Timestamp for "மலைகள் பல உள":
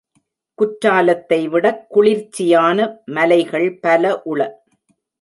3.05-4.49